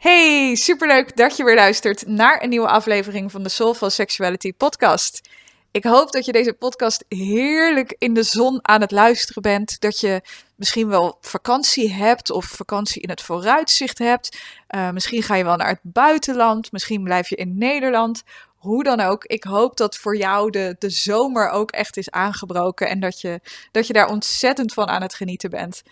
[0.00, 5.28] Hey, superleuk dat je weer luistert naar een nieuwe aflevering van de Soulful Sexuality podcast.
[5.70, 9.80] Ik hoop dat je deze podcast heerlijk in de zon aan het luisteren bent.
[9.80, 10.22] Dat je
[10.54, 14.38] misschien wel vakantie hebt of vakantie in het vooruitzicht hebt.
[14.74, 18.22] Uh, misschien ga je wel naar het buitenland, misschien blijf je in Nederland.
[18.56, 22.88] Hoe dan ook, ik hoop dat voor jou de, de zomer ook echt is aangebroken
[22.88, 25.82] en dat je, dat je daar ontzettend van aan het genieten bent.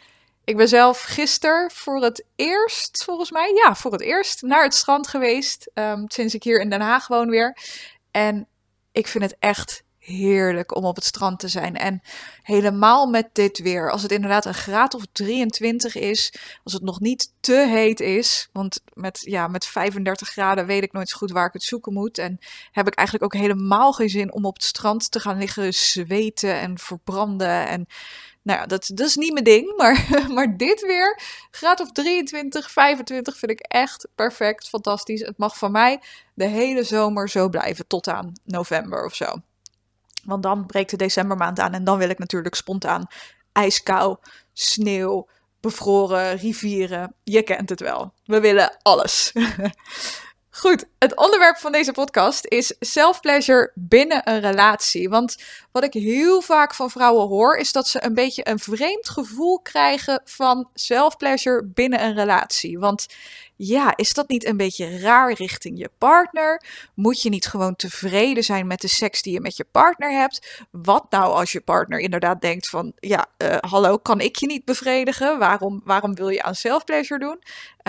[0.49, 4.75] Ik ben zelf gisteren voor het eerst, volgens mij, ja, voor het eerst naar het
[4.75, 5.71] strand geweest.
[5.75, 7.59] Um, sinds ik hier in Den Haag woon weer.
[8.11, 8.47] En
[8.93, 11.77] ik vind het echt heerlijk om op het strand te zijn.
[11.77, 12.01] En
[12.43, 13.91] helemaal met dit weer.
[13.91, 16.35] Als het inderdaad een graad of 23 is.
[16.65, 18.49] Als het nog niet te heet is.
[18.53, 21.93] Want met, ja, met 35 graden weet ik nooit zo goed waar ik het zoeken
[21.93, 22.19] moet.
[22.19, 22.39] En
[22.71, 26.61] heb ik eigenlijk ook helemaal geen zin om op het strand te gaan liggen zweten
[26.61, 27.67] en verbranden.
[27.67, 27.87] En
[28.49, 29.77] nou ja, dat, is niet mijn ding.
[29.77, 35.21] Maar, maar dit weer, graad of 23, 25 vind ik echt perfect, fantastisch.
[35.21, 36.01] Het mag van mij
[36.35, 39.35] de hele zomer zo blijven tot aan november of zo.
[40.25, 43.07] Want dan breekt de decembermaand aan en dan wil ik natuurlijk spontaan
[43.53, 44.17] ijskou,
[44.53, 45.29] sneeuw,
[45.61, 47.15] bevroren rivieren.
[47.25, 48.13] Je kent het wel.
[48.25, 49.33] We willen alles.
[50.59, 55.09] Goed, het onderwerp van deze podcast is self-pleasure binnen een relatie.
[55.09, 55.37] Want
[55.73, 59.61] wat ik heel vaak van vrouwen hoor, is dat ze een beetje een vreemd gevoel
[59.61, 62.79] krijgen van self-pleasure binnen een relatie.
[62.79, 63.07] Want
[63.61, 66.63] ja, is dat niet een beetje raar richting je partner?
[66.95, 70.67] Moet je niet gewoon tevreden zijn met de seks die je met je partner hebt?
[70.71, 74.65] Wat nou als je partner inderdaad denkt van, ja, uh, hallo, kan ik je niet
[74.65, 75.39] bevredigen?
[75.39, 77.43] Waarom, waarom wil je aan self-pleasure doen?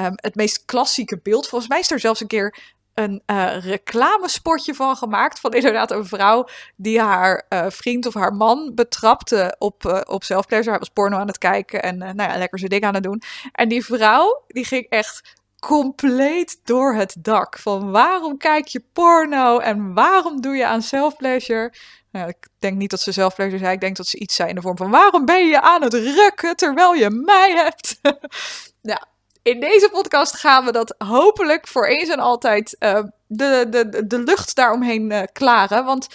[0.05, 4.75] Um, het meest klassieke beeld, volgens mij is er zelfs een keer een uh, reclamespotje
[4.75, 5.39] van gemaakt.
[5.39, 10.23] Van inderdaad een vrouw die haar uh, vriend of haar man betrapte op, uh, op
[10.23, 10.69] self-pleasure.
[10.69, 13.21] Hij was porno aan het kijken en nou ja, lekker zijn ding aan het doen.
[13.51, 17.59] En die vrouw, die ging echt compleet door het dak.
[17.59, 21.73] Van waarom kijk je porno en waarom doe je aan self-pleasure?
[22.11, 23.73] Nou, ik denk niet dat ze self-pleasure zei.
[23.73, 25.93] Ik denk dat ze iets zei in de vorm van waarom ben je aan het
[25.93, 27.99] rukken terwijl je mij hebt?
[28.81, 28.99] nou,
[29.41, 34.19] in deze podcast gaan we dat hopelijk voor eens en altijd uh, de, de, de
[34.19, 35.85] lucht daaromheen uh, klaren.
[35.85, 36.07] Want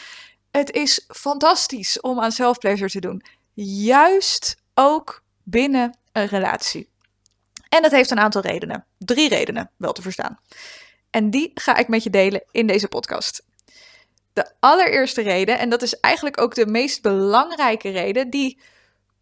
[0.50, 3.22] het is fantastisch om aan self-pleasure te doen.
[3.84, 6.88] Juist ook binnen een relatie.
[7.74, 8.86] En dat heeft een aantal redenen.
[8.98, 10.38] Drie redenen, wel te verstaan.
[11.10, 13.44] En die ga ik met je delen in deze podcast.
[14.32, 18.60] De allereerste reden, en dat is eigenlijk ook de meest belangrijke reden, die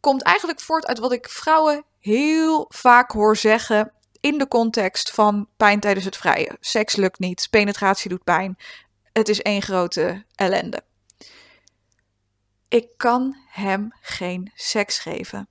[0.00, 5.48] komt eigenlijk voort uit wat ik vrouwen heel vaak hoor zeggen in de context van
[5.56, 6.56] pijn tijdens het vrije.
[6.60, 8.56] Seks lukt niet, penetratie doet pijn.
[9.12, 10.82] Het is één grote ellende.
[12.68, 15.48] Ik kan hem geen seks geven.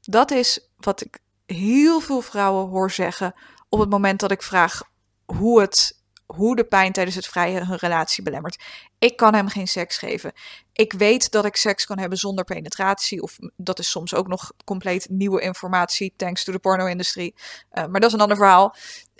[0.00, 3.34] Dat is wat ik heel veel vrouwen hoor zeggen
[3.68, 4.82] op het moment dat ik vraag
[5.24, 8.62] hoe, het, hoe de pijn tijdens het vrije hun relatie belemmert.
[8.98, 10.32] Ik kan hem geen seks geven.
[10.72, 13.22] Ik weet dat ik seks kan hebben zonder penetratie.
[13.22, 17.34] Of dat is soms ook nog compleet nieuwe informatie, thanks to de porno-industrie.
[17.36, 18.74] Uh, maar dat is een ander verhaal.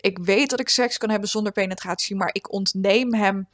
[0.06, 3.48] Ik weet dat ik seks kan hebben zonder penetratie, maar ik ontneem hem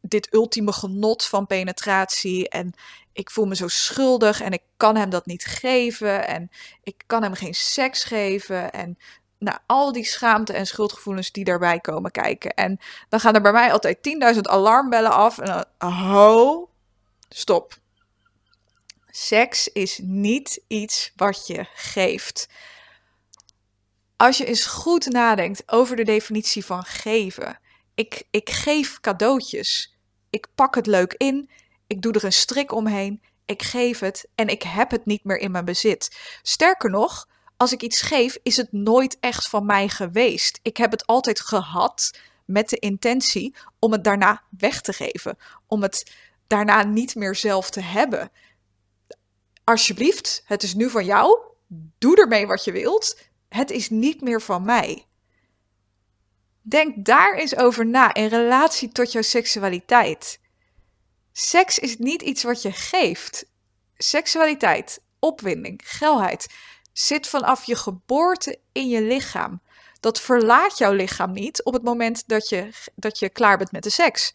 [0.00, 2.48] dit ultieme genot van penetratie.
[2.48, 2.72] En
[3.12, 6.26] ik voel me zo schuldig en ik kan hem dat niet geven.
[6.26, 6.50] En
[6.82, 8.72] ik kan hem geen seks geven.
[8.72, 8.98] En
[9.38, 12.54] nou, al die schaamte en schuldgevoelens die daarbij komen kijken.
[12.54, 12.78] En
[13.08, 13.98] dan gaan er bij mij altijd
[14.34, 15.38] 10.000 alarmbellen af.
[15.38, 16.68] En dan, ho,
[17.28, 17.78] stop.
[19.10, 22.48] Seks is niet iets wat je geeft.
[24.20, 27.60] Als je eens goed nadenkt over de definitie van geven.
[27.94, 29.96] Ik, ik geef cadeautjes.
[30.30, 31.50] Ik pak het leuk in.
[31.86, 33.22] Ik doe er een strik omheen.
[33.44, 36.16] Ik geef het en ik heb het niet meer in mijn bezit.
[36.42, 40.58] Sterker nog, als ik iets geef, is het nooit echt van mij geweest.
[40.62, 45.38] Ik heb het altijd gehad met de intentie om het daarna weg te geven.
[45.66, 46.12] Om het
[46.46, 48.30] daarna niet meer zelf te hebben.
[49.64, 51.38] Alsjeblieft, het is nu van jou.
[51.98, 53.29] Doe ermee wat je wilt.
[53.50, 55.04] Het is niet meer van mij.
[56.62, 60.40] Denk daar eens over na in relatie tot jouw seksualiteit.
[61.32, 63.46] Seks is niet iets wat je geeft.
[63.96, 66.46] Seksualiteit, opwinding, geilheid
[66.92, 69.60] zit vanaf je geboorte in je lichaam.
[70.00, 73.82] dat verlaat jouw lichaam niet op het moment dat je, dat je klaar bent met
[73.82, 74.34] de seks.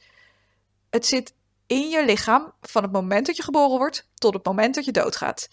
[0.89, 1.33] Het zit
[1.67, 4.91] in je lichaam van het moment dat je geboren wordt tot het moment dat je
[4.91, 5.49] doodgaat.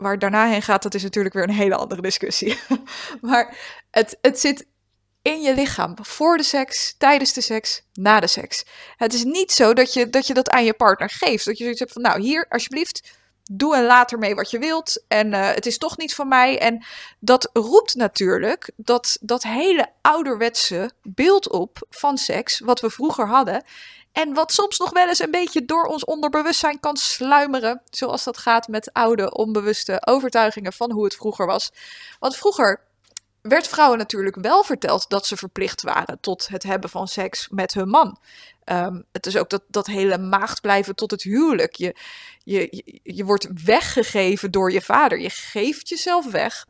[0.00, 2.58] Waar het daarna heen gaat, dat is natuurlijk weer een hele andere discussie.
[3.20, 3.56] maar
[3.90, 4.66] het, het zit
[5.22, 5.94] in je lichaam.
[6.02, 8.64] Voor de seks, tijdens de seks, na de seks.
[8.96, 11.44] Het is niet zo dat je dat, je dat aan je partner geeft.
[11.44, 13.18] Dat je zoiets hebt van, nou hier, alsjeblieft,
[13.50, 15.04] doe en later mee wat je wilt.
[15.08, 16.58] En uh, het is toch niet van mij.
[16.58, 16.84] En
[17.18, 23.64] dat roept natuurlijk dat, dat hele ouderwetse beeld op van seks, wat we vroeger hadden.
[24.12, 27.82] En wat soms nog wel eens een beetje door ons onderbewustzijn kan sluimeren.
[27.90, 31.72] Zoals dat gaat met oude, onbewuste overtuigingen van hoe het vroeger was.
[32.18, 32.80] Want vroeger
[33.42, 37.74] werd vrouwen natuurlijk wel verteld dat ze verplicht waren tot het hebben van seks met
[37.74, 38.18] hun man.
[38.64, 41.74] Um, het is ook dat, dat hele maagd blijven tot het huwelijk.
[41.74, 41.96] Je,
[42.44, 45.20] je, je wordt weggegeven door je vader.
[45.20, 46.66] Je geeft jezelf weg.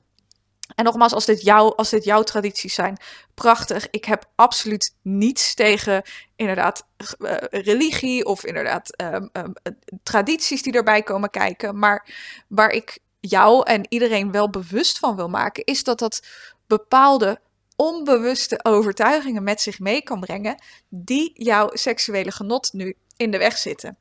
[0.74, 2.96] En nogmaals, als dit, als dit jouw tradities zijn,
[3.34, 3.90] prachtig.
[3.90, 6.02] Ik heb absoluut niets tegen
[6.36, 6.86] inderdaad
[7.18, 9.52] uh, religie of inderdaad um, um,
[10.02, 11.78] tradities die erbij komen kijken.
[11.78, 12.08] Maar
[12.48, 16.26] waar ik jou en iedereen wel bewust van wil maken, is dat dat
[16.66, 17.40] bepaalde
[17.76, 23.56] onbewuste overtuigingen met zich mee kan brengen, die jouw seksuele genot nu in de weg
[23.56, 23.96] zitten.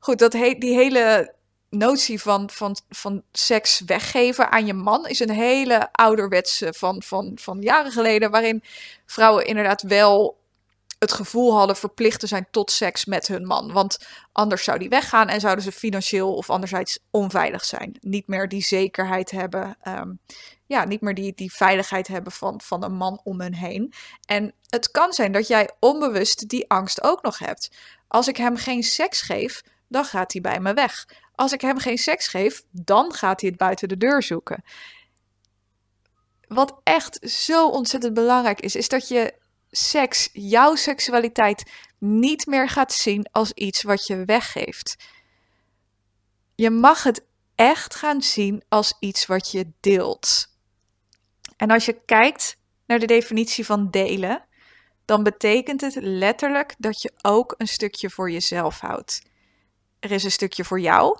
[0.00, 1.34] Goed, dat he die hele
[1.72, 7.32] notie van, van, van seks weggeven aan je man is een hele ouderwetse van, van,
[7.34, 8.62] van jaren geleden, waarin
[9.06, 10.40] vrouwen inderdaad wel
[10.98, 13.72] het gevoel hadden verplicht te zijn tot seks met hun man.
[13.72, 13.98] Want
[14.32, 17.96] anders zou die weggaan en zouden ze financieel of anderzijds onveilig zijn.
[18.00, 19.76] Niet meer die zekerheid hebben.
[19.88, 20.18] Um,
[20.66, 23.92] ja, niet meer die, die veiligheid hebben van, van een man om hen heen.
[24.26, 27.70] En het kan zijn dat jij onbewust die angst ook nog hebt.
[28.08, 31.06] Als ik hem geen seks geef, dan gaat hij bij me weg.
[31.42, 34.64] Als ik hem geen seks geef, dan gaat hij het buiten de deur zoeken.
[36.48, 39.34] Wat echt zo ontzettend belangrijk is, is dat je
[39.70, 44.96] seks, jouw seksualiteit, niet meer gaat zien als iets wat je weggeeft.
[46.54, 47.24] Je mag het
[47.54, 50.46] echt gaan zien als iets wat je deelt.
[51.56, 52.56] En als je kijkt
[52.86, 54.44] naar de definitie van delen,
[55.04, 59.22] dan betekent het letterlijk dat je ook een stukje voor jezelf houdt.
[60.00, 61.18] Er is een stukje voor jou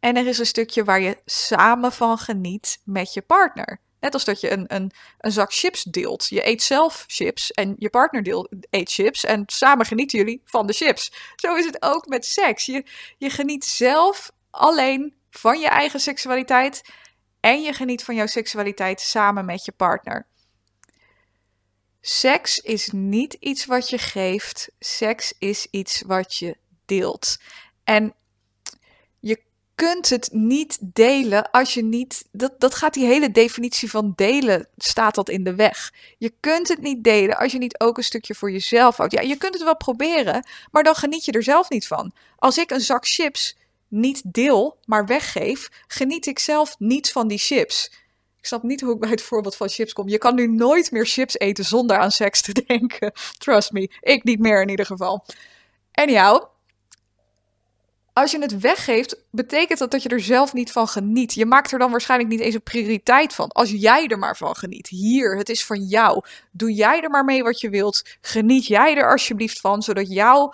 [0.00, 3.80] en er is een stukje waar je samen van geniet met je partner.
[4.00, 6.26] Net als dat je een, een, een zak chips deelt.
[6.28, 9.24] Je eet zelf chips en je partner deelt, eet chips.
[9.24, 11.12] En samen genieten jullie van de chips.
[11.36, 12.66] Zo is het ook met seks.
[12.66, 12.84] Je,
[13.16, 16.82] je geniet zelf alleen van je eigen seksualiteit.
[17.40, 20.26] En je geniet van jouw seksualiteit samen met je partner.
[22.00, 24.70] Seks is niet iets wat je geeft.
[24.78, 27.36] Seks is iets wat je deelt.
[27.84, 28.14] En
[29.78, 32.24] kunt het niet delen als je niet.
[32.32, 35.92] Dat, dat gaat die hele definitie van delen, staat dat in de weg.
[36.18, 39.12] Je kunt het niet delen als je niet ook een stukje voor jezelf houdt.
[39.12, 42.12] Ja, je kunt het wel proberen, maar dan geniet je er zelf niet van.
[42.36, 43.56] Als ik een zak chips
[43.88, 47.90] niet deel, maar weggeef, geniet ik zelf niet van die chips.
[48.38, 50.08] Ik snap niet hoe ik bij het voorbeeld van chips kom.
[50.08, 53.12] Je kan nu nooit meer chips eten zonder aan seks te denken.
[53.38, 53.90] Trust me.
[54.00, 55.24] Ik niet meer in ieder geval.
[55.92, 56.44] Anyhow,
[58.20, 61.34] als je het weggeeft, betekent dat dat je er zelf niet van geniet.
[61.34, 63.48] Je maakt er dan waarschijnlijk niet eens een prioriteit van.
[63.48, 64.88] Als jij er maar van geniet.
[64.88, 66.24] Hier, het is van jou.
[66.50, 68.02] Doe jij er maar mee wat je wilt.
[68.20, 70.52] Geniet jij er alsjeblieft van, zodat jouw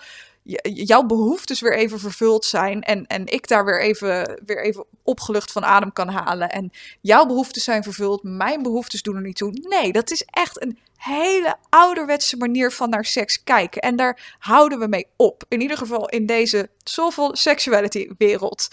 [0.63, 2.83] jouw behoeftes weer even vervuld zijn.
[2.83, 6.51] En, en ik daar weer even, weer even opgelucht van adem kan halen.
[6.51, 6.71] En
[7.01, 9.51] jouw behoeftes zijn vervuld, mijn behoeftes doen er niet toe.
[9.53, 13.83] Nee, dat is echt een hele ouderwetse manier van naar seks kijken.
[13.83, 15.45] En daar houden we mee op.
[15.49, 18.69] In ieder geval in deze soulful sexuality wereld.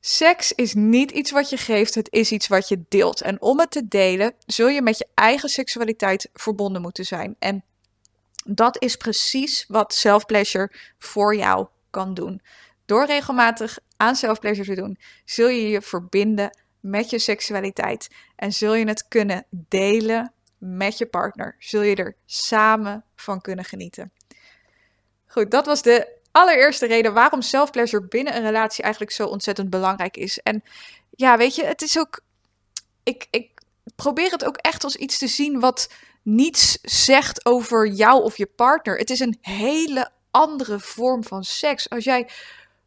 [0.00, 3.20] Seks is niet iets wat je geeft, het is iets wat je deelt.
[3.20, 7.36] En om het te delen, zul je met je eigen seksualiteit verbonden moeten zijn.
[7.38, 7.64] En
[8.46, 12.42] dat is precies wat self-pleasure voor jou kan doen.
[12.86, 18.74] Door regelmatig aan self-pleasure te doen, zul je je verbinden met je seksualiteit en zul
[18.74, 21.56] je het kunnen delen met je partner.
[21.58, 24.12] Zul je er samen van kunnen genieten.
[25.26, 30.16] Goed, dat was de allereerste reden waarom self-pleasure binnen een relatie eigenlijk zo ontzettend belangrijk
[30.16, 30.38] is.
[30.38, 30.62] En
[31.10, 32.20] ja, weet je, het is ook.
[33.02, 33.50] Ik, ik
[33.96, 35.90] probeer het ook echt als iets te zien wat
[36.22, 38.98] niets zegt over jou of je partner.
[38.98, 41.90] Het is een hele andere vorm van seks.
[41.90, 42.28] Als jij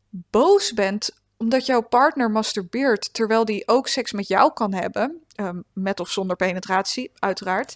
[0.09, 5.61] boos bent omdat jouw partner masturbeert terwijl die ook seks met jou kan hebben, ehm,
[5.73, 7.75] met of zonder penetratie, uiteraard.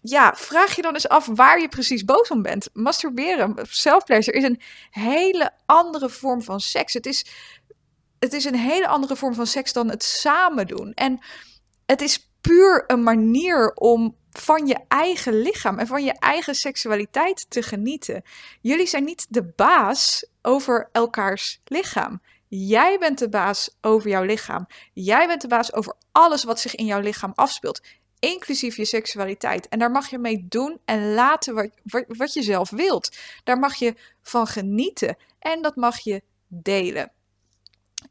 [0.00, 2.68] Ja, vraag je dan eens af waar je precies boos om bent.
[2.72, 4.60] Masturberen, self-pleasure, is een
[4.90, 6.92] hele andere vorm van seks.
[6.92, 7.26] Het is,
[8.18, 10.92] het is een hele andere vorm van seks dan het samen doen.
[10.94, 11.18] En
[11.86, 17.46] het is puur een manier om van je eigen lichaam en van je eigen seksualiteit
[17.48, 18.22] te genieten.
[18.60, 22.20] Jullie zijn niet de baas over elkaars lichaam.
[22.48, 24.66] Jij bent de baas over jouw lichaam.
[24.92, 27.80] Jij bent de baas over alles wat zich in jouw lichaam afspeelt,
[28.18, 29.68] inclusief je seksualiteit.
[29.68, 33.16] En daar mag je mee doen en laten wat, wat, je zelf wilt.
[33.44, 37.12] Daar mag je van genieten en dat mag je delen.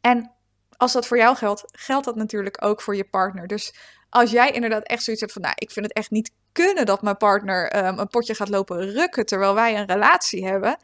[0.02, 0.32] En
[0.78, 3.48] als dat voor jou geldt, geldt dat natuurlijk ook voor je partner.
[3.48, 3.74] Dus
[4.10, 7.01] als jij inderdaad echt zoiets hebt van, nou, ik vind het echt niet kunnen dat
[7.01, 10.78] mijn partner um, een potje gaat lopen rukken terwijl wij een relatie hebben,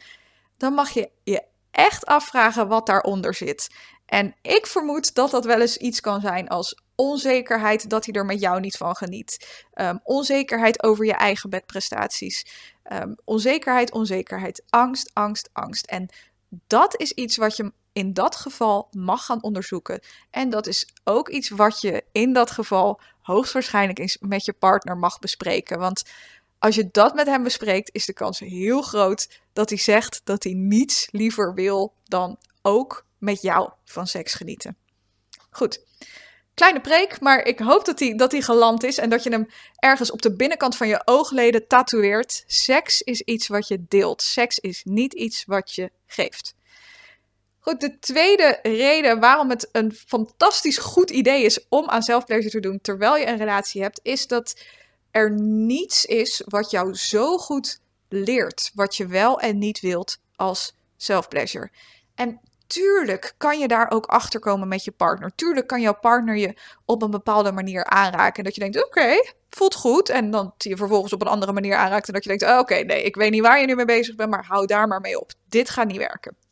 [0.58, 3.70] dan mag je je echt afvragen wat daaronder zit.
[4.06, 8.26] En ik vermoed dat dat wel eens iets kan zijn als onzekerheid dat hij er
[8.26, 9.64] met jou niet van geniet.
[9.74, 12.46] Um, onzekerheid over je eigen bedprestaties.
[12.92, 15.86] Um, onzekerheid, onzekerheid, angst, angst, angst.
[15.86, 16.10] En
[16.68, 20.00] dat is iets wat je in dat geval mag gaan onderzoeken.
[20.30, 24.98] En dat is ook iets wat je in dat geval hoogstwaarschijnlijk eens met je partner
[24.98, 25.80] mag bespreken.
[25.80, 26.04] Want
[26.60, 30.44] als je dat met hem bespreekt, is de kans heel groot dat hij zegt dat
[30.44, 34.78] hij niets liever wil dan ook met jou van seks genieten.
[35.50, 35.86] Goed.
[36.54, 40.12] Kleine preek, maar ik hoop dat hij, dat geland is en dat je hem ergens
[40.12, 42.44] op de binnenkant van je oogleden tatoeëert.
[42.48, 44.22] Seks is iets wat je deelt.
[44.22, 46.56] Seks is niet iets wat je geeft.
[47.66, 52.60] Goed, de tweede reden waarom het een fantastisch goed idee is om aan zelfplezier te
[52.60, 54.60] doen terwijl je een relatie hebt, is dat
[55.12, 57.80] er niets is wat jou zo goed
[58.10, 61.72] leert wat je wel en niet wilt als zelfplezier.
[62.16, 65.32] En tuurlijk kan je daar ook achter komen met je partner.
[65.36, 68.38] Tuurlijk kan jouw partner je op een bepaalde manier aanraken.
[68.38, 70.10] En dat je denkt, oké, voelt goed.
[70.10, 72.08] En dan je vervolgens op een andere manier aanraakt.
[72.08, 74.16] En dat je denkt, oh, oké, nee, ik weet niet waar je nu mee bezig
[74.16, 75.32] bent, maar hou daar maar mee op.
[75.50, 76.45] Dit gaat niet werken.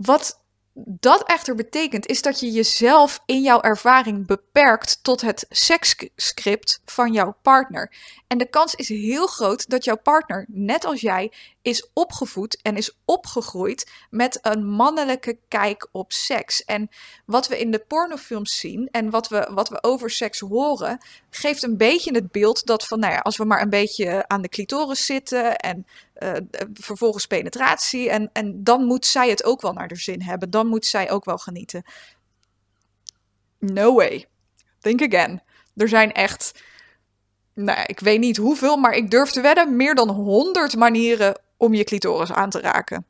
[0.00, 0.40] Wat
[0.74, 7.12] dat echter betekent, is dat je jezelf in jouw ervaring beperkt tot het seksscript van
[7.12, 7.92] jouw partner.
[8.26, 12.76] En de kans is heel groot dat jouw partner, net als jij, is opgevoed en
[12.76, 16.64] is opgegroeid met een mannelijke kijk op seks.
[16.64, 16.88] En
[17.26, 20.98] wat we in de pornofilms zien en wat we, wat we over seks horen,
[21.30, 24.42] geeft een beetje het beeld dat van, nou ja, als we maar een beetje aan
[24.42, 25.86] de clitoris zitten en
[26.22, 26.32] uh,
[26.72, 30.50] vervolgens penetratie, en, en dan moet zij het ook wel naar de zin hebben.
[30.50, 31.84] Dan moet zij ook wel genieten.
[33.58, 34.26] No way.
[34.80, 35.42] Think again.
[35.76, 36.52] Er zijn echt
[37.54, 41.74] nou ik weet niet hoeveel, maar ik durf te wedden, meer dan 100 manieren om
[41.74, 43.06] je clitoris aan te raken.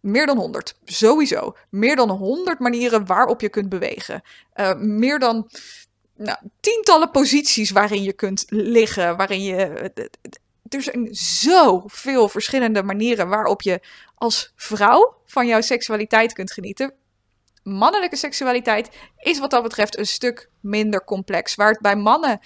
[0.00, 1.56] Meer dan 100, sowieso.
[1.70, 4.22] Meer dan 100 manieren waarop je kunt bewegen.
[4.54, 5.50] Uh, meer dan
[6.16, 9.92] nou, tientallen posities waarin je kunt liggen, waarin je.
[10.74, 13.80] Er zijn zoveel verschillende manieren waarop je
[14.14, 16.94] als vrouw van jouw seksualiteit kunt genieten.
[17.62, 21.54] Mannelijke seksualiteit is wat dat betreft een stuk minder complex.
[21.54, 22.40] Waar het bij mannen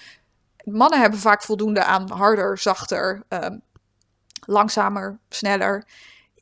[0.63, 3.57] mannen hebben vaak voldoende aan harder, zachter, ehm,
[4.45, 5.83] langzamer, sneller.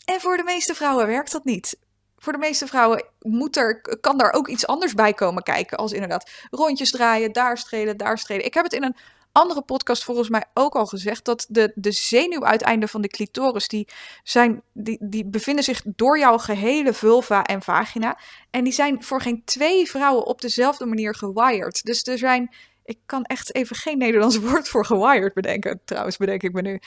[0.06, 1.80] En voor de meeste vrouwen werkt dat niet.
[2.18, 5.78] Voor de meeste vrouwen moet er, kan daar ook iets anders bij komen kijken.
[5.78, 8.46] Als inderdaad rondjes draaien, daar strelen, daar strelen.
[8.46, 8.96] Ik heb het in een
[9.38, 11.26] andere podcast volgens mij ook al gezegd.
[11.26, 13.88] Dat de, de zenuwuiteinden van de clitoris, die,
[14.24, 18.20] zijn, die, die bevinden zich door jouw gehele vulva en vagina.
[18.50, 21.84] En die zijn voor geen twee vrouwen op dezelfde manier gewired.
[21.84, 22.56] Dus er zijn
[22.88, 25.82] ik kan echt even geen Nederlands woord voor gewired bedenken.
[25.86, 26.80] Trouwens, bedenk ik me nu.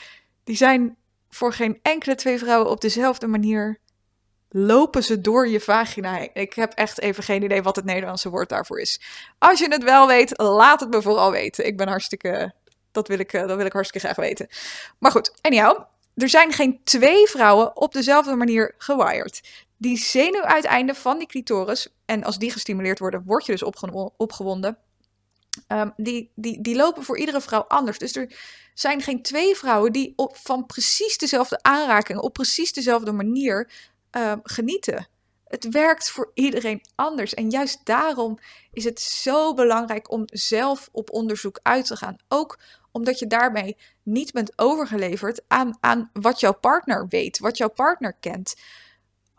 [0.43, 0.97] Die zijn
[1.29, 3.79] voor geen enkele twee vrouwen op dezelfde manier.
[4.53, 6.27] Lopen ze door je vagina?
[6.33, 9.01] Ik heb echt even geen idee wat het Nederlandse woord daarvoor is.
[9.37, 11.65] Als je het wel weet, laat het me vooral weten.
[11.65, 12.53] Ik ben hartstikke.
[12.91, 14.47] Dat wil ik, eh, dat wil ik hartstikke graag weten.
[14.99, 15.81] Maar goed, anyhow.
[16.15, 19.41] Er zijn geen twee vrouwen op dezelfde manier gewired.
[19.77, 23.63] Die zenuwuiteinden van die clitoris, en als die gestimuleerd worden, word je dus
[24.17, 24.77] opgewonden
[25.67, 27.97] Ehm, die, die, die lopen voor iedere vrouw anders.
[27.97, 28.33] Dus er
[28.73, 33.71] zijn geen twee vrouwen die op, van precies dezelfde aanraking, op precies dezelfde manier
[34.11, 35.07] ehm, genieten.
[35.47, 37.33] Het werkt voor iedereen anders.
[37.33, 38.37] En juist daarom
[38.71, 42.17] is het zo belangrijk om zelf op onderzoek uit te gaan.
[42.27, 42.59] Ook
[42.91, 48.13] omdat je daarmee niet bent overgeleverd aan, aan wat jouw partner weet, wat jouw partner
[48.13, 48.55] kent.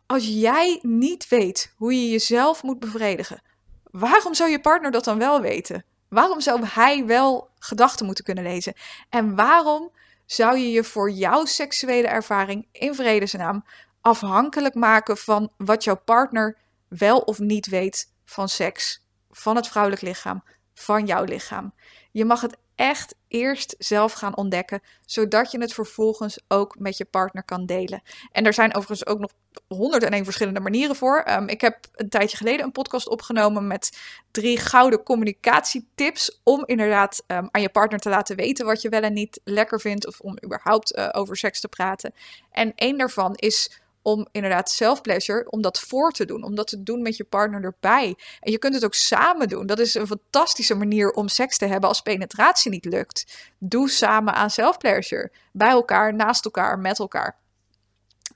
[0.06, 3.42] Als jij niet weet hoe je jezelf moet bevredigen,
[3.90, 5.84] waarom zou je partner dat dan wel weten?
[6.08, 8.74] Waarom zou hij wel gedachten moeten kunnen lezen?
[9.08, 9.90] En waarom
[10.26, 13.64] zou je je voor jouw seksuele ervaring in vredesnaam
[14.02, 20.02] afhankelijk maken van wat jouw partner wel of niet weet van seks, van het vrouwelijk
[20.02, 20.44] lichaam,
[20.75, 21.75] van jouw lichaam?
[22.11, 27.04] Je mag het echt eerst zelf gaan ontdekken, zodat je het vervolgens ook met je
[27.04, 28.02] partner kan delen.
[28.32, 29.30] En er zijn overigens ook nog
[29.66, 31.18] 101 verschillende manieren voor.
[31.18, 33.99] Ehm, ik heb een tijdje geleden een podcast opgenomen met
[34.30, 39.02] drie gouden communicatietips om inderdaad ehm, aan je partner te laten weten wat je wel
[39.02, 42.14] en niet lekker vindt of om überhaupt uh, over seks te praten.
[42.50, 46.42] En één daarvan is om inderdaad self-pleasure, om dat voor te doen.
[46.42, 48.16] Om dat te doen met je partner erbij.
[48.40, 49.66] En je kunt het ook samen doen.
[49.66, 53.50] Dat is een fantastische manier om seks te hebben als penetratie niet lukt.
[53.59, 55.32] Doe samen aan self-pleasure.
[55.52, 57.37] Bij elkaar, naast elkaar, met elkaar.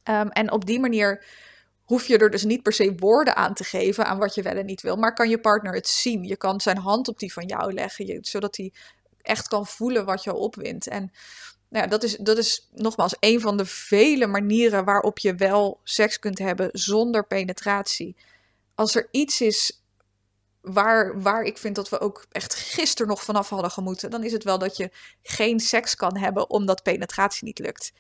[0.03, 1.25] Ehm, en op die manier
[1.83, 4.57] hoef je er dus niet per se woorden aan te geven aan wat je wel
[4.57, 4.97] en niet wil.
[4.97, 6.25] Maar kan je partner het zien.
[6.25, 8.19] Je kan zijn hand op die van jou leggen.
[8.21, 8.73] zodat hij
[9.23, 10.89] echt kan voelen wat je opwint.
[10.89, 11.13] En
[11.69, 15.81] nou ja, dat, is, dat is nogmaals een van de vele manieren waarop je wel
[15.85, 18.17] seks kunt hebben zonder penetratie.
[18.75, 19.83] Als er iets is
[20.61, 24.33] waar, waar ik vind dat we ook echt gisteren nog vanaf hadden gemoeten, dan is
[24.33, 24.91] het wel dat je
[25.23, 27.93] geen seks kan hebben omdat penetratie niet lukt.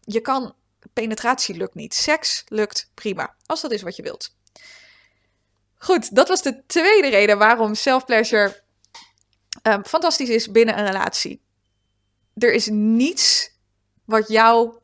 [0.00, 0.54] Je kan,
[0.92, 1.94] penetratie lukt niet.
[1.94, 4.34] Seks lukt prima, als dat is wat je wilt.
[5.74, 8.62] Goed, dat was de tweede reden waarom self-pleasure
[9.62, 11.40] um, fantastisch is binnen een relatie
[12.34, 13.50] er is niets
[14.04, 14.80] wat jou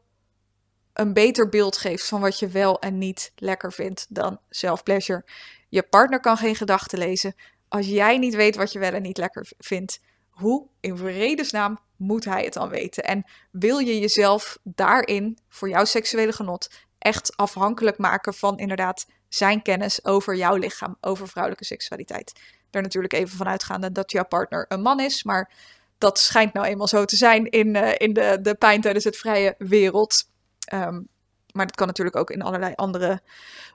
[0.93, 5.25] een beter beeld geeft van wat je wel en niet lekker vindt dan self-pleasure.
[5.69, 7.35] Je partner kan geen gedachten lezen.
[7.69, 10.01] Als jij niet weet wat je wel en niet lekker vindt,
[10.31, 13.05] hoe in vredesnaam moet hij het dan weten?
[13.05, 19.63] En wil je jezelf daarin, voor jouw seksuele genot, echt afhankelijk maken van inderdaad zijn
[19.63, 22.33] kennis over jouw lichaam, over vrouwelijke seksualiteit?
[22.71, 25.51] Daar natuurlijk even vanuitgaande dat jouw partner een man is, maar
[25.99, 29.17] dat schijnt nou eenmaal zo te zijn in, uh, in de, de pijn tijdens het
[29.17, 30.25] vrije wereld.
[30.73, 31.09] Um,
[31.53, 33.21] maar dat kan natuurlijk ook in allerlei andere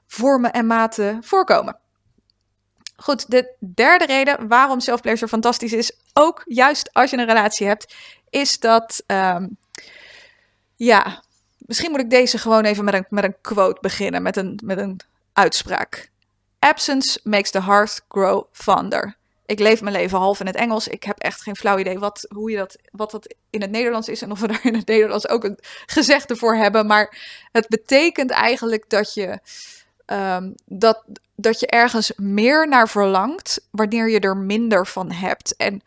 [0.08, 1.78] vormen en maten voorkomen.
[2.96, 7.96] Goed, de derde reden waarom self-pleasure fantastisch is, ook juist als je een relatie hebt,
[8.30, 9.58] is dat, um,
[10.76, 11.24] ja,
[11.58, 14.78] misschien moet ik deze gewoon even met een, met een quote beginnen, met een, met
[14.78, 15.00] een
[15.34, 16.12] uitspraak.
[16.60, 20.88] Absence makes the heart grow fonder ik leef mijn leven half in het Engels.
[20.88, 24.08] Ik heb echt geen flauw idee wat, hoe je dat, wat dat in het Nederlands
[24.08, 24.22] is.
[24.22, 26.88] En of we daar in het Nederlands ook een gezegde voor hebben.
[26.88, 27.18] Maar
[27.52, 29.40] het betekent eigenlijk dat je,
[30.06, 31.04] ehm, dat,
[31.36, 35.56] dat je ergens meer naar verlangt wanneer je er minder van hebt.
[35.56, 35.82] En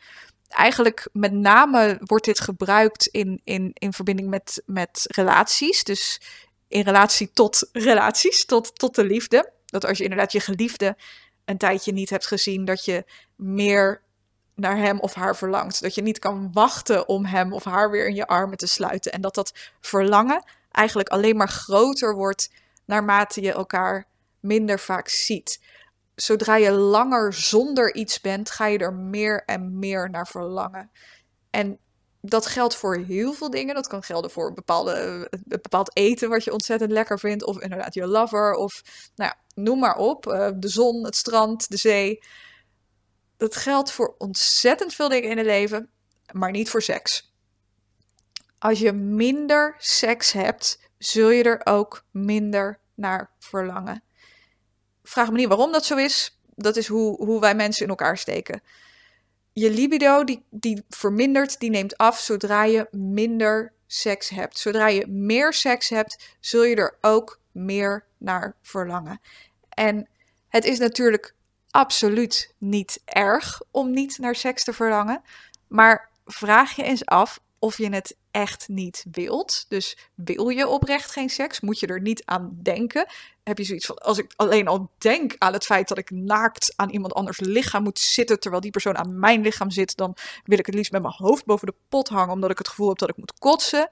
[0.49, 5.85] eigenlijk met name wordt dit gebruikt in, in, in verbinding met, met relaties.
[5.85, 6.21] Dus
[6.69, 9.51] in relatie tot relaties, tot, tot de liefde.
[9.67, 10.97] Dat als je inderdaad je geliefde
[11.47, 13.05] een tijdje niet hebt gezien, dat je
[13.37, 14.03] meer
[14.55, 15.83] naar hem of haar verlangt.
[15.83, 19.13] Dat je niet kan wachten om hem of haar weer in je armen te sluiten.
[19.13, 22.51] En dat dat verlangen eigenlijk alleen maar groter wordt
[22.85, 24.07] naarmate je elkaar
[24.41, 25.61] minder vaak ziet.
[26.15, 30.91] Zodra je langer zonder iets bent, ga je er meer en meer naar verlangen.
[31.51, 31.79] En
[32.21, 33.75] dat geldt voor heel veel dingen.
[33.75, 37.45] Dat kan gelden voor bepaalde, bepaald eten wat je ontzettend lekker vindt.
[37.45, 38.55] Of inderdaad je lover.
[38.55, 38.83] Of
[39.15, 40.27] nou ja, noem maar op.
[40.27, 42.23] Uh, de zon, het strand, de zee.
[43.37, 45.91] Dat geldt voor ontzettend veel dingen in het leven.
[46.33, 47.35] Maar niet voor seks.
[48.59, 54.03] Als je minder seks hebt, zul je er ook minder naar verlangen.
[55.03, 56.39] Vraag me niet waarom dat zo is.
[56.55, 58.63] Dat is hoe, hoe wij mensen in elkaar steken
[59.59, 64.59] je libido die, die vermindert, die neemt af zodra je minder seks hebt.
[64.59, 69.21] Zodra je meer seks hebt, zul je er ook meer naar verlangen.
[69.69, 70.09] En
[70.49, 71.35] het is natuurlijk
[71.71, 75.23] absoluut niet erg om niet naar seks te verlangen.
[75.69, 79.65] Maar vraag je eens af of je het echt niet wilt.
[79.69, 81.61] Dus wil je oprecht geen seks?
[81.61, 83.07] Moet je er niet aan denken?
[83.45, 86.73] Heb je zoiets van, als ik alleen al denk aan het feit dat ik naakt
[86.77, 90.59] aan iemand anders lichaam moet zitten, terwijl die persoon aan mijn lichaam zit, dan wil
[90.59, 92.99] ik het liefst met mijn hoofd boven de pot hangen, omdat ik het gevoel heb
[92.99, 93.91] dat ik moet kotsen.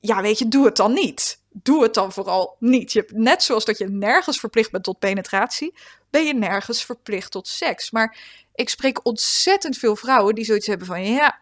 [0.00, 1.41] Ja, weet je, doe het dan niet.
[1.52, 2.92] Doe het dan vooral niet.
[2.92, 5.74] Je, net zoals dat je nergens verplicht bent tot penetratie,
[6.10, 7.90] ben je nergens verplicht tot seks.
[7.90, 8.16] Maar
[8.54, 11.40] ik spreek ontzettend veel vrouwen die zoiets hebben van, ja,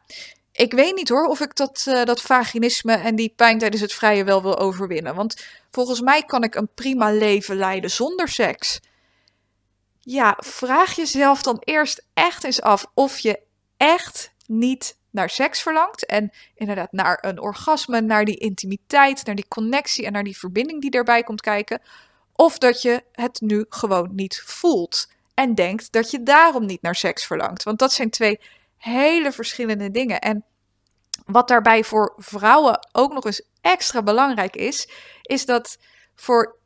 [0.53, 3.93] ik weet niet hoor of ik dat, uh, dat vaginisme en die pijn tijdens het
[3.93, 5.15] vrije wel wil overwinnen.
[5.15, 8.81] Want volgens mij kan ik een prima leven leiden zonder seks.
[10.01, 13.41] Ja, vraag jezelf dan eerst echt eens af of je
[13.77, 16.07] echt niet naar seks verlangt.
[16.07, 20.81] En inderdaad naar een orgasme, naar die intimiteit, naar die connectie en naar die verbinding
[20.81, 21.81] die daarbij komt kijken.
[22.33, 25.09] Of dat je het nu gewoon niet voelt.
[25.35, 27.63] En denkt dat je daarom niet naar seks verlangt.
[27.63, 28.41] Want dat zijn twee
[28.77, 30.21] hele verschillende dingen.
[30.21, 30.45] En
[31.27, 34.89] wat daarbij voor vrouwen ook nog eens extra belangrijk is,
[35.23, 35.79] is dat
[36.15, 36.57] voor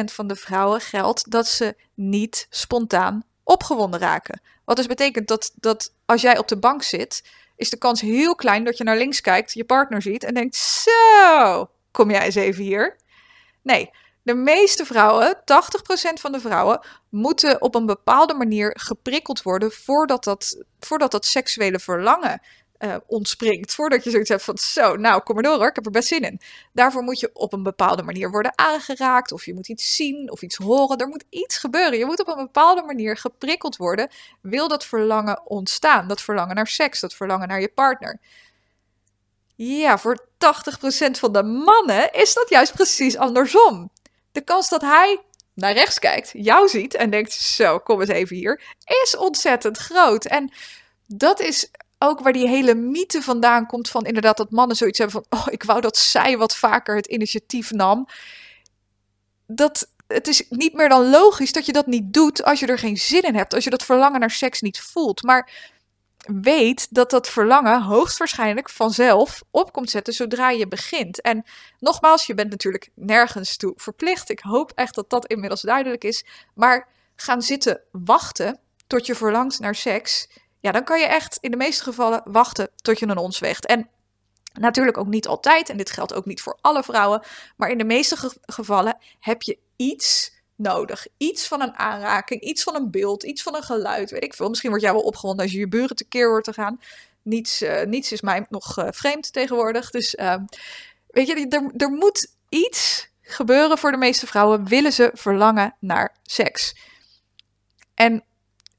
[0.00, 4.40] 80% van de vrouwen geldt dat ze niet spontaan opgewonden raken.
[4.64, 7.28] Wat dus betekent dat, dat als jij op de bank zit
[7.60, 10.56] is de kans heel klein dat je naar links kijkt, je partner ziet en denkt:
[10.56, 12.96] Zo, kom jij eens even hier.
[13.62, 13.90] Nee,
[14.22, 15.40] de meeste vrouwen, 80%
[16.20, 21.78] van de vrouwen, moeten op een bepaalde manier geprikkeld worden voordat dat, voordat dat seksuele
[21.78, 22.40] verlangen
[22.80, 23.74] uh, ontspringt.
[23.74, 26.08] Voordat je zoiets hebt van, zo, nou, kom maar door hoor, ik heb er best
[26.08, 26.40] zin in.
[26.72, 30.42] Daarvoor moet je op een bepaalde manier worden aangeraakt, of je moet iets zien, of
[30.42, 30.96] iets horen.
[30.96, 31.98] Er moet iets gebeuren.
[31.98, 34.10] Je moet op een bepaalde manier geprikkeld worden.
[34.40, 36.08] Wil dat verlangen ontstaan?
[36.08, 38.20] Dat verlangen naar seks, dat verlangen naar je partner.
[39.56, 43.90] Ja, voor 80% van de mannen is dat juist precies andersom.
[44.32, 45.20] De kans dat hij
[45.54, 48.62] naar rechts kijkt, jou ziet en denkt: Zo, kom eens even hier,
[49.02, 50.24] is ontzettend groot.
[50.24, 50.52] En
[51.06, 51.70] dat is
[52.02, 55.46] ook waar die hele mythe vandaan komt van inderdaad dat mannen zoiets hebben van, oh,
[55.50, 58.06] ik wou dat zij wat vaker het initiatief nam.
[59.46, 62.78] Dat het is niet meer dan logisch dat je dat niet doet als je er
[62.78, 65.22] geen zin in hebt, als je dat verlangen naar seks niet voelt.
[65.22, 65.50] Maar
[66.26, 71.20] weet dat dat verlangen hoogstwaarschijnlijk vanzelf op komt zetten zodra je begint.
[71.20, 71.44] En
[71.78, 74.30] nogmaals, je bent natuurlijk nergens toe verplicht.
[74.30, 76.24] Ik hoop echt dat dat inmiddels duidelijk is.
[76.54, 80.28] Maar gaan zitten wachten tot je verlangt naar seks
[80.60, 83.66] ja, dan kan je echt in de meeste gevallen wachten tot je een ons weegt.
[83.66, 83.88] En
[84.52, 87.22] natuurlijk ook niet altijd, en dit geldt ook niet voor alle vrouwen,
[87.56, 91.06] maar in de meeste gevallen heb je iets nodig.
[91.16, 94.48] Iets van een aanraking, iets van een beeld, iets van een geluid, weet ik veel.
[94.48, 96.80] Misschien word jij wel opgewonden als je je buren tekeer hoort te gaan.
[97.22, 99.90] Niets, uh, niets is mij nog uh, vreemd tegenwoordig.
[99.90, 100.34] Dus uh,
[101.06, 104.68] weet je, er, er moet iets gebeuren voor de meeste vrouwen.
[104.68, 106.76] Willen ze verlangen naar seks?
[107.94, 108.24] En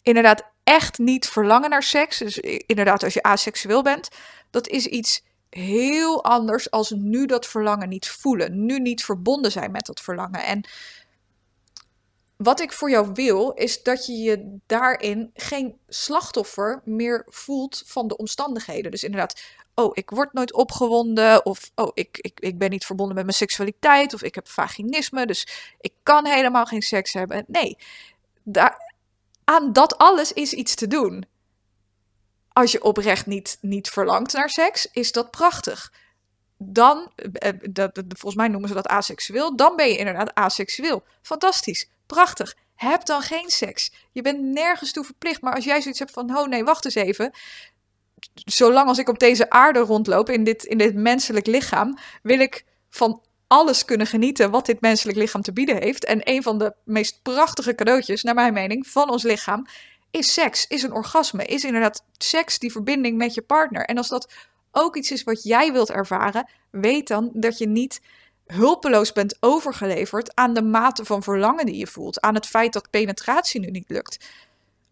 [0.02, 4.10] inderdaad, echt niet verlangen naar seks, dus inderdaad als je aseksueel bent,
[4.50, 9.72] dat is iets heel anders als nu dat verlangen niet voelen, nu niet verbonden zijn
[9.72, 10.44] met dat verlangen.
[10.44, 10.66] En
[12.38, 18.08] wat ik voor jou wil, is dat je je daarin geen slachtoffer meer voelt van
[18.08, 18.92] de omstandigheden.
[18.92, 19.42] Dus inderdaad,
[19.76, 23.38] oh, ik word nooit opgewonden, of oh, ik, ik, ik ben niet verbonden met mijn
[23.38, 25.48] seksualiteit, of ik heb vaginisme, dus
[25.80, 27.44] ik kan helemaal geen seks hebben.
[27.48, 27.78] Nee,
[28.44, 28.91] daar,
[29.52, 31.26] aan dat alles is iets te doen.
[32.54, 35.94] Als je oprecht niet, niet verlangt naar seks, is dat prachtig.
[36.58, 41.04] Dan, eh, eh, dat, volgens mij noemen ze dat aseksueel, dan ben je inderdaad aseksueel.
[41.22, 42.56] Fantastisch, prachtig.
[42.76, 43.92] Heb dan geen seks.
[44.12, 45.42] Je bent nergens toe verplicht.
[45.42, 47.32] Maar als jij zoiets hebt van, oh nee, wacht eens even.
[48.34, 52.66] Zolang als ik op deze aarde rondloop, in dit, in dit menselijk lichaam, wil ik
[52.90, 56.06] van alles kunnen genieten wat dit menselijk lichaam te bieden heeft.
[56.06, 59.66] En een van de meest prachtige cadeautjes, naar mijn mening, van ons lichaam
[60.12, 63.86] is seks, is een orgasme, is inderdaad seks, die verbinding met je partner.
[63.86, 64.34] En als dat
[64.72, 68.02] ook iets is wat jij wilt ervaren, weet dan dat je niet
[68.46, 72.90] hulpeloos bent overgeleverd aan de mate van verlangen die je voelt, aan het feit dat
[72.90, 74.30] penetratie nu niet lukt.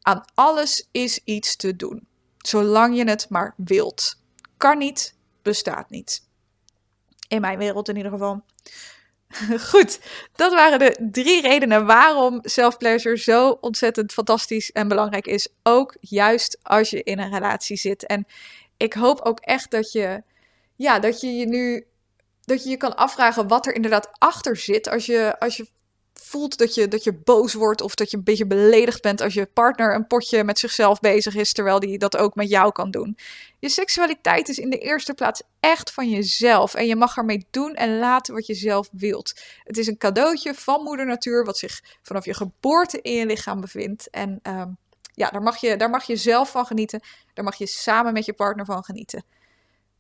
[0.02, 4.16] Aan alles is iets te doen, zolang je het maar wilt.
[4.58, 6.28] Kan niet, bestaat niet.
[7.30, 8.44] In mijn wereld in ieder geval.
[9.72, 10.00] Goed,
[10.36, 15.48] dat waren de drie redenen waarom self-pleasure zo ontzettend fantastisch en belangrijk is.
[15.64, 18.06] Ook juist als je in een relatie zit.
[18.06, 18.26] En
[18.78, 20.24] ik hoop ook echt dat je,
[20.76, 21.86] ja, dat je je nu,
[22.42, 24.90] dat je je kan afvragen wat er inderdaad achter zit.
[24.90, 25.68] Als je, als je
[26.24, 29.34] voelt dat je, dat je boos wordt of dat je een beetje beledigd bent als
[29.34, 32.92] je partner een potje met zichzelf bezig is, terwijl die dat ook met jou kan
[32.92, 33.18] doen.
[33.60, 37.76] Je seksualiteit is in de eerste plaats echt van jezelf en je mag ermee doen
[37.76, 39.42] en laten wat je zelf wilt.
[39.64, 43.62] Het is een cadeautje van moeder natuur wat zich vanaf je geboorte in je lichaam
[43.62, 44.78] bevindt en um,
[45.20, 47.02] ja, daar mag, je, daar mag je zelf van genieten.
[47.34, 49.24] Daar mag je samen met je partner van genieten.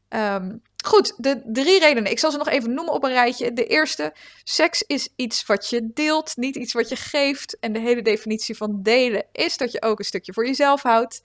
[0.09, 2.11] Um, Goed, de drie redenen.
[2.11, 3.53] Ik zal ze nog even noemen op een rijtje.
[3.53, 7.59] De eerste, seks is iets wat je deelt, niet iets wat je geeft.
[7.59, 11.21] En de hele definitie van delen is dat je ook een stukje voor jezelf houdt.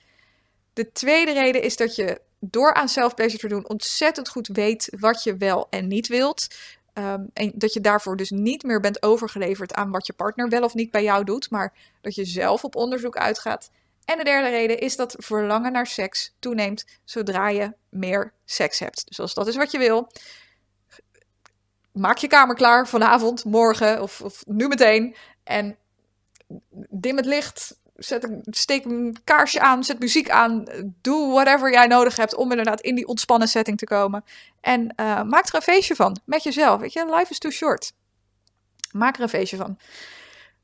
[0.72, 5.22] De tweede reden is dat je door aan self-pleasure te doen ontzettend goed weet wat
[5.22, 6.46] je wel en niet wilt.
[6.94, 10.62] Um, en dat je daarvoor dus niet meer bent overgeleverd aan wat je partner wel
[10.62, 13.70] of niet bij jou doet, maar dat je zelf op onderzoek uitgaat.
[14.04, 19.06] En de derde reden is dat verlangen naar seks toeneemt zodra je meer seks hebt.
[19.06, 20.10] Dus als dat is wat je wil,
[21.92, 25.16] maak je kamer klaar vanavond, morgen of, of nu meteen.
[25.44, 25.76] En
[26.90, 30.64] dim het licht, zet een, steek een kaarsje aan, zet muziek aan.
[31.00, 34.24] Doe whatever jij nodig hebt om inderdaad in die ontspannen setting te komen.
[34.60, 36.80] En uh, maak er een feestje van met jezelf.
[36.80, 37.92] Weet je, life is too short.
[38.92, 39.78] Maak er een feestje van.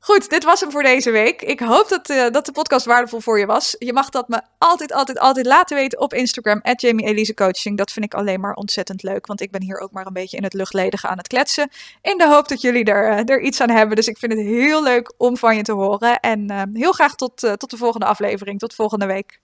[0.02, 1.42] Goed, dit was hem voor deze week.
[1.42, 3.76] Ik hoop dat, uh, dat de podcast waardevol voor je was.
[3.78, 6.62] Je mag dat me altijd, altijd, altijd laten weten op Instagram,
[7.34, 7.76] Coaching.
[7.76, 10.36] Dat vind ik alleen maar ontzettend leuk, want ik ben hier ook maar een beetje
[10.36, 11.70] in het luchtledige aan het kletsen.
[12.02, 13.96] In de hoop dat jullie er, uh, er iets aan hebben.
[13.96, 16.20] Dus ik vind het heel leuk om van je te horen.
[16.20, 18.58] En uh, heel graag tot, tot de volgende aflevering.
[18.58, 19.40] Tot volgende week.